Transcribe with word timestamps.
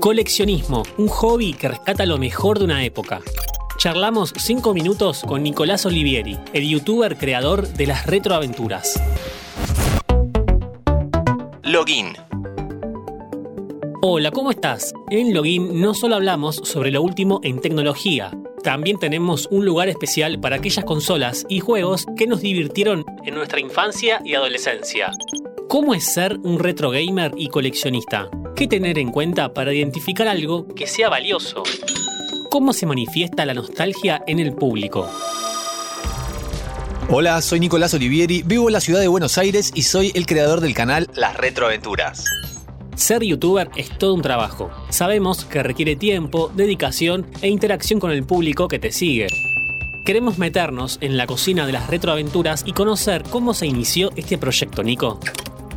Coleccionismo, 0.00 0.82
un 0.98 1.06
hobby 1.06 1.52
que 1.52 1.68
rescata 1.68 2.06
lo 2.06 2.18
mejor 2.18 2.58
de 2.58 2.64
una 2.64 2.84
época. 2.84 3.20
Charlamos 3.78 4.32
5 4.36 4.74
minutos 4.74 5.22
con 5.26 5.42
Nicolás 5.44 5.86
Olivieri, 5.86 6.38
el 6.52 6.68
youtuber 6.68 7.16
creador 7.16 7.68
de 7.68 7.86
las 7.86 8.06
retroaventuras. 8.06 9.00
Login. 11.62 12.14
Hola, 14.02 14.32
¿cómo 14.32 14.50
estás? 14.50 14.92
En 15.10 15.32
Login 15.32 15.80
no 15.80 15.94
solo 15.94 16.16
hablamos 16.16 16.56
sobre 16.56 16.90
lo 16.90 17.02
último 17.02 17.40
en 17.44 17.60
tecnología, 17.60 18.32
también 18.64 18.98
tenemos 18.98 19.46
un 19.50 19.66
lugar 19.66 19.90
especial 19.90 20.40
para 20.40 20.56
aquellas 20.56 20.86
consolas 20.86 21.44
y 21.50 21.60
juegos 21.60 22.06
que 22.16 22.26
nos 22.26 22.40
divirtieron 22.40 23.04
en 23.22 23.34
nuestra 23.34 23.60
infancia 23.60 24.22
y 24.24 24.34
adolescencia. 24.34 25.12
¿Cómo 25.74 25.92
es 25.92 26.04
ser 26.04 26.38
un 26.44 26.60
retro 26.60 26.90
gamer 26.90 27.32
y 27.36 27.48
coleccionista? 27.48 28.28
¿Qué 28.54 28.68
tener 28.68 28.96
en 28.96 29.10
cuenta 29.10 29.52
para 29.52 29.74
identificar 29.74 30.28
algo 30.28 30.68
que 30.68 30.86
sea 30.86 31.08
valioso? 31.08 31.64
¿Cómo 32.48 32.72
se 32.72 32.86
manifiesta 32.86 33.44
la 33.44 33.54
nostalgia 33.54 34.22
en 34.28 34.38
el 34.38 34.54
público? 34.54 35.10
Hola, 37.08 37.42
soy 37.42 37.58
Nicolás 37.58 37.92
Olivieri, 37.92 38.44
vivo 38.44 38.68
en 38.68 38.72
la 38.74 38.80
ciudad 38.80 39.00
de 39.00 39.08
Buenos 39.08 39.36
Aires 39.36 39.72
y 39.74 39.82
soy 39.82 40.12
el 40.14 40.26
creador 40.26 40.60
del 40.60 40.74
canal 40.74 41.10
Las 41.12 41.36
Retroaventuras. 41.36 42.24
Ser 42.94 43.24
youtuber 43.24 43.68
es 43.74 43.98
todo 43.98 44.14
un 44.14 44.22
trabajo. 44.22 44.70
Sabemos 44.90 45.44
que 45.44 45.64
requiere 45.64 45.96
tiempo, 45.96 46.52
dedicación 46.54 47.26
e 47.42 47.48
interacción 47.48 47.98
con 47.98 48.12
el 48.12 48.22
público 48.22 48.68
que 48.68 48.78
te 48.78 48.92
sigue. 48.92 49.26
Queremos 50.04 50.38
meternos 50.38 50.98
en 51.00 51.16
la 51.16 51.26
cocina 51.26 51.66
de 51.66 51.72
las 51.72 51.88
retroaventuras 51.88 52.62
y 52.64 52.74
conocer 52.74 53.24
cómo 53.24 53.54
se 53.54 53.66
inició 53.66 54.12
este 54.14 54.38
proyecto, 54.38 54.84
Nico. 54.84 55.18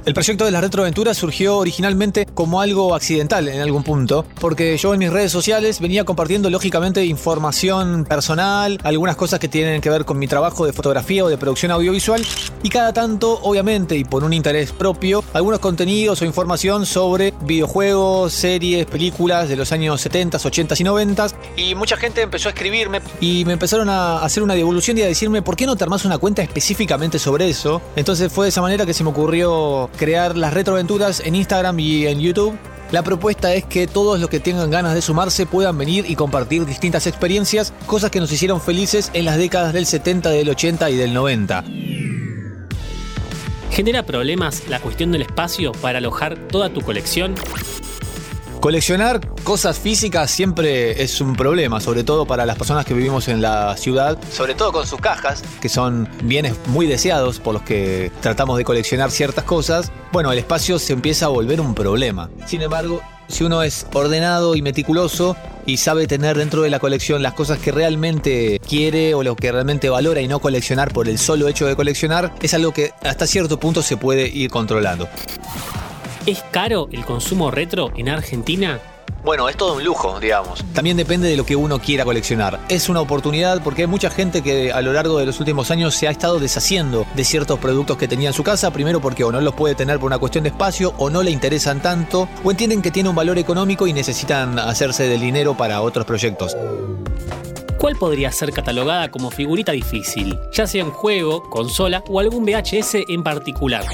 El 0.08 0.14
proyecto 0.14 0.46
de 0.46 0.52
las 0.52 0.62
retroaventuras 0.62 1.18
surgió 1.18 1.58
originalmente 1.58 2.26
como 2.34 2.62
algo 2.62 2.96
accidental 2.96 3.50
en 3.50 3.60
algún 3.60 3.84
punto, 3.84 4.26
porque 4.40 4.78
yo 4.78 4.94
en 4.94 5.00
mis 5.00 5.12
redes 5.12 5.34
sociales 5.34 5.82
venía 5.82 6.06
compartiendo 6.06 6.50
lógicamente 6.50 7.04
información 7.04 8.05
personal, 8.05 8.80
algunas 8.86 9.18
cosas 9.18 9.41
que 9.41 9.49
tienen 9.49 9.82
que 9.82 9.90
ver 9.90 10.05
con 10.05 10.18
mi 10.18 10.26
trabajo 10.26 10.66
de 10.66 10.72
fotografía 10.72 11.26
o 11.26 11.27
de 11.27 11.38
producción 11.38 11.74
audiovisual, 11.74 12.26
y 12.64 12.70
cada 12.70 12.94
tanto, 12.94 13.38
obviamente, 13.44 13.98
y 13.98 14.05
por 14.05 14.24
un 14.24 14.32
interés 14.32 14.72
propio, 14.72 15.26
algunos 15.34 15.60
contenidos 15.60 16.21
o 16.21 16.26
información 16.26 16.86
sobre 16.86 17.34
videojuegos, 17.42 18.32
series, 18.32 18.86
películas 18.86 19.49
de 19.49 19.58
los 19.58 19.74
años 19.74 19.99
70, 19.99 20.38
80 20.38 20.76
y 20.80 20.84
90, 20.86 21.27
y 21.58 21.76
mucha 21.76 21.98
gente 21.98 22.21
empezó 22.21 22.48
a 22.48 22.54
escribirme 22.54 23.02
y 23.20 23.44
me 23.44 23.52
empezaron 23.52 23.90
a 23.90 24.20
hacer 24.20 24.42
una 24.42 24.55
devolución 24.55 24.98
y 24.98 25.02
a 25.02 25.05
decirme, 25.08 25.42
¿por 25.42 25.58
qué 25.58 25.66
no 25.66 25.76
te 25.76 25.84
armas 25.84 26.05
una 26.05 26.18
cuenta 26.18 26.44
específicamente 26.44 27.20
sobre 27.20 27.49
eso? 27.49 27.82
Entonces 27.98 28.32
fue 28.32 28.46
de 28.46 28.49
esa 28.52 28.62
manera 28.62 28.86
que 28.86 28.94
se 28.94 29.04
me 29.04 29.10
ocurrió 29.10 29.90
crear 29.98 30.37
las 30.37 30.53
retroaventuras 30.53 31.21
en 31.26 31.35
Instagram 31.35 31.79
y 31.79 32.07
en 32.07 32.20
YouTube. 32.20 32.57
La 32.91 33.03
propuesta 33.03 33.53
es 33.53 33.65
que 33.65 33.85
todos 33.85 34.20
los 34.20 34.29
que 34.29 34.40
tengan 34.40 34.71
ganas 34.71 34.93
de 34.93 35.01
sumarse 35.01 35.45
puedan 35.45 35.77
venir 35.77 36.05
y 36.07 36.15
compartir 36.15 36.65
distintas 36.65 37.05
experiencias, 37.05 37.73
cosas 37.85 38.12
que 38.12 38.21
nos 38.21 38.31
hicieron 38.31 38.62
felices 38.62 39.12
en 39.13 39.25
las 39.25 39.37
décadas 39.37 39.73
del 39.73 39.85
70, 39.85 40.29
del 40.29 40.49
80 40.49 40.90
y 40.91 40.95
del 40.95 41.13
90. 41.13 41.65
¿Genera 43.71 44.03
problemas 44.03 44.70
la 44.70 44.79
cuestión 44.79 45.12
del 45.12 45.23
espacio 45.23 45.73
para 45.73 45.98
alojar 45.98 46.37
toda 46.48 46.70
tu 46.70 46.81
colección? 46.81 47.35
Coleccionar 48.60 49.22
cosas 49.44 49.77
físicas 49.77 50.32
siempre 50.32 51.02
es 51.02 51.22
un 51.22 51.36
problema, 51.36 51.80
sobre 51.80 52.04
todo 52.04 52.26
para 52.26 52.46
las 52.46 52.58
personas 52.58 52.86
que 52.86 52.94
vivimos 52.94 53.27
en 53.27 53.41
la 53.41 53.77
ciudad, 53.77 54.18
sobre 54.32 54.55
todo 54.55 54.72
con 54.72 54.88
sus 54.88 54.99
cajas, 54.99 55.44
que 55.62 55.70
son 55.70 56.10
bienes 56.24 56.55
muy 56.68 56.88
deseados 56.88 57.40
por 57.40 57.54
los 57.54 57.62
que 57.62 58.12
tratamos 58.20 58.58
de 58.58 58.64
coleccionar 58.64 59.12
ciertas 59.12 59.44
cosas. 59.44 59.91
Bueno, 60.12 60.32
el 60.32 60.40
espacio 60.40 60.80
se 60.80 60.94
empieza 60.94 61.27
a 61.27 61.30
volver 61.30 61.62
un 61.62 61.76
problema. 61.76 62.30
Sin 62.48 62.62
embargo, 62.62 63.02
si 63.27 63.44
uno 63.44 63.62
es 63.62 63.86
ordenado 63.94 64.56
y 64.56 64.62
meticuloso 64.62 65.38
y 65.66 65.78
sabe 65.78 66.08
tener 66.08 66.38
dentro 66.38 66.64
de 66.64 66.69
la 66.69 66.80
colección 66.80 67.22
las 67.22 67.34
cosas 67.34 67.59
que 67.59 67.72
realmente 67.72 68.59
quiere 68.68 69.14
o 69.14 69.22
lo 69.22 69.36
que 69.36 69.52
realmente 69.52 69.90
valora 69.90 70.22
y 70.22 70.28
no 70.28 70.40
coleccionar 70.40 70.92
por 70.92 71.08
el 71.08 71.20
solo 71.20 71.48
hecho 71.48 71.68
de 71.68 71.76
coleccionar, 71.76 72.34
es 72.42 72.54
algo 72.54 72.74
que 72.74 72.92
hasta 73.04 73.28
cierto 73.28 73.60
punto 73.60 73.81
se 73.81 73.98
puede 73.98 74.28
ir 74.28 74.50
controlando. 74.50 75.08
¿Es 76.28 76.44
caro 76.52 76.90
el 76.92 77.06
consumo 77.06 77.52
retro 77.52 77.94
en 77.96 78.10
Argentina? 78.10 78.82
Bueno, 79.24 79.48
es 79.48 79.56
todo 79.56 79.76
un 79.76 79.86
lujo, 79.86 80.20
digamos. 80.20 80.62
También 80.74 80.98
depende 80.98 81.30
de 81.30 81.38
lo 81.38 81.46
que 81.46 81.56
uno 81.56 81.80
quiera 81.80 82.04
coleccionar. 82.04 82.60
Es 82.68 82.90
una 82.90 83.00
oportunidad 83.00 83.64
porque 83.64 83.84
hay 83.84 83.88
mucha 83.88 84.10
gente 84.10 84.44
que 84.44 84.74
a 84.74 84.82
lo 84.82 84.92
largo 84.92 85.18
de 85.20 85.26
los 85.26 85.40
últimos 85.40 85.72
años 85.72 85.96
se 85.96 86.06
ha 86.06 86.12
estado 86.12 86.38
deshaciendo 86.38 87.06
de 87.16 87.24
ciertos 87.24 87.60
productos 87.60 87.96
que 87.96 88.10
tenía 88.10 88.28
en 88.28 88.34
su 88.34 88.44
casa, 88.44 88.72
primero 88.72 89.00
porque 89.00 89.24
o 89.24 89.32
no 89.32 89.40
los 89.40 89.54
puede 89.54 89.74
tener 89.74 90.00
por 90.00 90.08
una 90.08 90.20
cuestión 90.20 90.44
de 90.44 90.50
espacio 90.50 90.94
o 90.98 91.10
no 91.10 91.24
le 91.24 91.32
interesan 91.32 91.82
tanto 91.82 92.28
o 92.44 92.52
entienden 92.52 92.82
que 92.82 92.92
tiene 92.92 93.08
un 93.08 93.16
valor 93.16 93.38
económico 93.38 93.88
y 93.88 93.94
necesitan 93.94 94.60
hacerse 94.60 95.08
del 95.08 95.22
dinero 95.22 95.56
para 95.56 95.80
otros 95.80 96.06
proyectos. 96.06 96.58
¿Cuál 97.78 97.96
podría 97.96 98.34
ser 98.34 98.52
catalogada 98.52 99.12
como 99.12 99.32
figurita 99.32 99.72
difícil, 99.72 100.38
ya 100.52 100.68
sea 100.68 100.84
un 100.84 100.92
juego, 100.92 101.50
consola 101.50 102.04
o 102.10 102.20
algún 102.20 102.44
VHS 102.44 102.96
en 103.08 103.24
particular? 103.24 103.86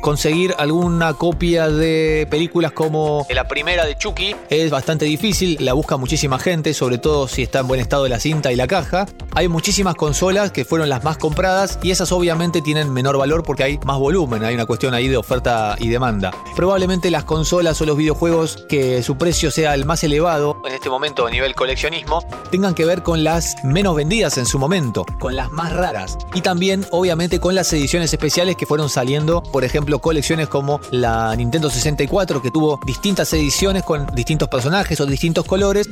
Conseguir 0.00 0.54
alguna 0.58 1.14
copia 1.14 1.68
de 1.68 2.26
películas 2.30 2.72
como 2.72 3.26
la 3.30 3.46
primera 3.46 3.84
de 3.84 3.96
Chucky 3.96 4.34
es 4.50 4.70
bastante 4.70 5.04
difícil, 5.04 5.56
la 5.60 5.72
busca 5.72 5.96
muchísima 5.96 6.38
gente, 6.38 6.74
sobre 6.74 6.98
todo 6.98 7.28
si 7.28 7.42
está 7.42 7.60
en 7.60 7.68
buen 7.68 7.80
estado 7.80 8.08
la 8.08 8.20
cinta 8.20 8.52
y 8.52 8.56
la 8.56 8.66
caja. 8.66 9.06
Hay 9.34 9.48
muchísimas 9.48 9.94
consolas 9.94 10.50
que 10.50 10.64
fueron 10.64 10.88
las 10.88 11.04
más 11.04 11.18
compradas 11.18 11.78
y 11.82 11.90
esas 11.90 12.12
obviamente 12.12 12.62
tienen 12.62 12.92
menor 12.92 13.16
valor 13.16 13.42
porque 13.44 13.62
hay 13.64 13.78
más 13.84 13.98
volumen, 13.98 14.44
hay 14.44 14.54
una 14.54 14.66
cuestión 14.66 14.94
ahí 14.94 15.08
de 15.08 15.16
oferta 15.16 15.76
y 15.78 15.88
demanda. 15.88 16.32
Probablemente 16.56 17.10
las 17.10 17.24
consolas 17.24 17.80
o 17.80 17.86
los 17.86 17.96
videojuegos 17.96 18.64
que 18.68 19.02
su 19.02 19.16
precio 19.16 19.50
sea 19.50 19.74
el 19.74 19.84
más 19.84 20.02
elevado 20.04 20.60
en 20.66 20.74
este 20.74 20.90
momento 20.90 21.26
a 21.26 21.30
nivel 21.30 21.54
coleccionismo 21.54 22.22
tengan 22.50 22.74
que 22.74 22.84
ver 22.84 23.02
con 23.02 23.24
las 23.24 23.56
menos 23.64 23.94
vendidas 23.94 24.38
en 24.38 24.46
su 24.46 24.58
momento, 24.58 25.06
con 25.18 25.36
las 25.36 25.50
más 25.52 25.72
raras 25.72 26.18
y 26.34 26.40
también 26.40 26.86
obviamente 26.90 27.40
con 27.40 27.54
las 27.54 27.72
ediciones 27.72 28.12
especiales 28.12 28.56
que 28.56 28.66
fueron 28.66 28.88
saliendo, 28.88 29.42
por 29.42 29.64
ejemplo, 29.64 29.87
colecciones 29.96 30.48
como 30.48 30.80
la 30.90 31.34
Nintendo 31.34 31.70
64 31.70 32.42
que 32.42 32.50
tuvo 32.50 32.78
distintas 32.86 33.32
ediciones 33.32 33.82
con 33.82 34.06
distintos 34.14 34.48
personajes 34.48 35.00
o 35.00 35.06
distintos 35.06 35.46
colores. 35.46 35.88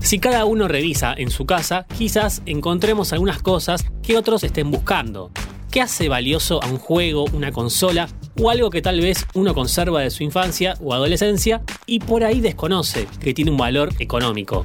Si 0.00 0.18
cada 0.18 0.44
uno 0.44 0.68
revisa 0.68 1.14
en 1.16 1.30
su 1.30 1.46
casa, 1.46 1.86
quizás 1.96 2.42
encontremos 2.46 3.12
algunas 3.12 3.40
cosas 3.40 3.84
que 4.02 4.16
otros 4.16 4.42
estén 4.42 4.70
buscando. 4.70 5.30
¿Qué 5.70 5.82
hace 5.82 6.08
valioso 6.08 6.62
a 6.62 6.66
un 6.66 6.78
juego, 6.78 7.26
una 7.34 7.52
consola 7.52 8.08
o 8.40 8.48
algo 8.48 8.70
que 8.70 8.80
tal 8.80 9.00
vez 9.00 9.26
uno 9.34 9.54
conserva 9.54 10.00
de 10.00 10.10
su 10.10 10.22
infancia 10.22 10.74
o 10.82 10.94
adolescencia 10.94 11.62
y 11.86 12.00
por 12.00 12.24
ahí 12.24 12.40
desconoce 12.40 13.06
que 13.20 13.34
tiene 13.34 13.50
un 13.50 13.58
valor 13.58 13.90
económico? 13.98 14.64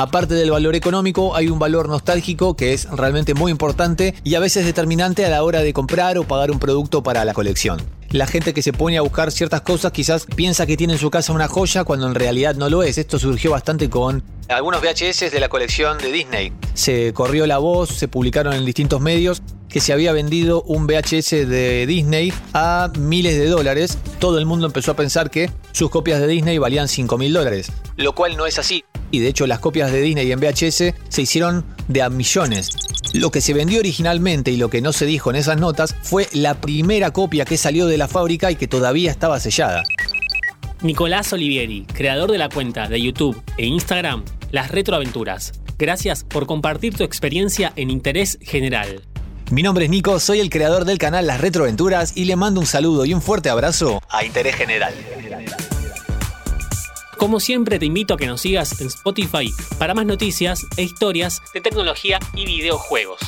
Aparte 0.00 0.34
del 0.34 0.52
valor 0.52 0.76
económico, 0.76 1.34
hay 1.34 1.48
un 1.48 1.58
valor 1.58 1.88
nostálgico 1.88 2.54
que 2.54 2.72
es 2.72 2.88
realmente 2.88 3.34
muy 3.34 3.50
importante 3.50 4.14
y 4.22 4.36
a 4.36 4.38
veces 4.38 4.64
determinante 4.64 5.26
a 5.26 5.28
la 5.28 5.42
hora 5.42 5.60
de 5.60 5.72
comprar 5.72 6.18
o 6.18 6.22
pagar 6.22 6.52
un 6.52 6.60
producto 6.60 7.02
para 7.02 7.24
la 7.24 7.34
colección. 7.34 7.82
La 8.10 8.28
gente 8.28 8.54
que 8.54 8.62
se 8.62 8.72
pone 8.72 8.96
a 8.96 9.00
buscar 9.00 9.32
ciertas 9.32 9.62
cosas 9.62 9.90
quizás 9.90 10.26
piensa 10.26 10.66
que 10.66 10.76
tiene 10.76 10.92
en 10.92 11.00
su 11.00 11.10
casa 11.10 11.32
una 11.32 11.48
joya 11.48 11.82
cuando 11.82 12.06
en 12.06 12.14
realidad 12.14 12.54
no 12.54 12.70
lo 12.70 12.84
es. 12.84 12.96
Esto 12.96 13.18
surgió 13.18 13.50
bastante 13.50 13.90
con 13.90 14.22
algunos 14.48 14.80
VHS 14.80 15.32
de 15.32 15.40
la 15.40 15.48
colección 15.48 15.98
de 15.98 16.12
Disney. 16.12 16.52
Se 16.74 17.12
corrió 17.12 17.48
la 17.48 17.58
voz, 17.58 17.88
se 17.88 18.06
publicaron 18.06 18.52
en 18.52 18.64
distintos 18.64 19.00
medios 19.00 19.42
que 19.68 19.80
se 19.80 19.92
había 19.92 20.12
vendido 20.12 20.62
un 20.62 20.86
VHS 20.86 21.30
de 21.48 21.86
Disney 21.88 22.32
a 22.54 22.92
miles 22.96 23.36
de 23.36 23.48
dólares. 23.48 23.98
Todo 24.20 24.38
el 24.38 24.46
mundo 24.46 24.66
empezó 24.66 24.92
a 24.92 24.96
pensar 24.96 25.28
que 25.28 25.50
sus 25.72 25.90
copias 25.90 26.20
de 26.20 26.28
Disney 26.28 26.58
valían 26.58 26.86
5 26.86 27.18
mil 27.18 27.32
dólares, 27.32 27.72
lo 27.96 28.14
cual 28.14 28.36
no 28.36 28.46
es 28.46 28.60
así 28.60 28.84
y 29.10 29.20
de 29.20 29.28
hecho 29.28 29.46
las 29.46 29.58
copias 29.58 29.92
de 29.92 30.02
Disney 30.02 30.30
en 30.30 30.40
VHS 30.40 30.94
se 31.08 31.22
hicieron 31.22 31.64
de 31.88 32.02
a 32.02 32.10
millones. 32.10 32.70
Lo 33.14 33.30
que 33.30 33.40
se 33.40 33.54
vendió 33.54 33.80
originalmente 33.80 34.50
y 34.50 34.56
lo 34.56 34.68
que 34.68 34.82
no 34.82 34.92
se 34.92 35.06
dijo 35.06 35.30
en 35.30 35.36
esas 35.36 35.58
notas 35.58 35.94
fue 36.02 36.28
la 36.32 36.54
primera 36.60 37.10
copia 37.10 37.44
que 37.44 37.56
salió 37.56 37.86
de 37.86 37.98
la 37.98 38.08
fábrica 38.08 38.50
y 38.50 38.56
que 38.56 38.68
todavía 38.68 39.10
estaba 39.10 39.40
sellada. 39.40 39.82
Nicolás 40.82 41.32
Olivieri, 41.32 41.86
creador 41.92 42.30
de 42.30 42.38
la 42.38 42.48
cuenta 42.48 42.86
de 42.86 43.00
YouTube 43.00 43.40
e 43.56 43.66
Instagram 43.66 44.24
Las 44.52 44.70
Retroaventuras. 44.70 45.52
Gracias 45.76 46.24
por 46.24 46.46
compartir 46.46 46.94
tu 46.94 47.04
experiencia 47.04 47.72
en 47.76 47.90
Interés 47.90 48.38
General. 48.42 49.02
Mi 49.50 49.62
nombre 49.62 49.86
es 49.86 49.90
Nico, 49.90 50.20
soy 50.20 50.40
el 50.40 50.50
creador 50.50 50.84
del 50.84 50.98
canal 50.98 51.26
Las 51.26 51.40
Retroaventuras 51.40 52.16
y 52.16 52.26
le 52.26 52.36
mando 52.36 52.60
un 52.60 52.66
saludo 52.66 53.06
y 53.06 53.14
un 53.14 53.22
fuerte 53.22 53.48
abrazo 53.48 54.02
a 54.10 54.24
Interés 54.24 54.54
General. 54.56 54.92
Como 57.18 57.40
siempre 57.40 57.80
te 57.80 57.86
invito 57.86 58.14
a 58.14 58.16
que 58.16 58.28
nos 58.28 58.40
sigas 58.40 58.80
en 58.80 58.86
Spotify 58.86 59.52
para 59.76 59.92
más 59.92 60.06
noticias 60.06 60.64
e 60.76 60.84
historias 60.84 61.42
de 61.52 61.60
tecnología 61.60 62.20
y 62.32 62.46
videojuegos. 62.46 63.18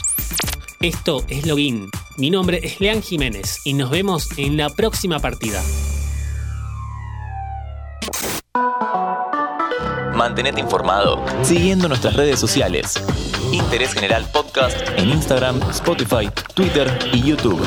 Esto 0.80 1.24
es 1.28 1.44
Login. 1.44 1.90
Mi 2.16 2.30
nombre 2.30 2.60
es 2.62 2.80
Lean 2.80 3.02
Jiménez 3.02 3.58
y 3.64 3.74
nos 3.74 3.90
vemos 3.90 4.28
en 4.38 4.56
la 4.56 4.70
próxima 4.70 5.18
partida. 5.18 5.60
Mantenete 10.14 10.60
informado 10.60 11.24
siguiendo 11.42 11.88
nuestras 11.88 12.14
redes 12.14 12.38
sociales. 12.38 12.94
Interés 13.50 13.92
General 13.92 14.24
Podcast 14.32 14.78
en 14.98 15.08
Instagram, 15.08 15.60
Spotify, 15.70 16.30
Twitter 16.54 16.96
y 17.12 17.22
YouTube. 17.22 17.60